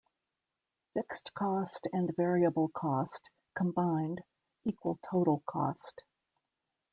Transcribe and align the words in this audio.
Fixed 0.95 1.31
cost 1.35 1.87
and 1.93 2.09
variable 2.17 2.69
cost, 2.69 3.29
combined, 3.55 4.23
equal 4.65 4.97
total 5.07 5.43
cost. 5.45 6.01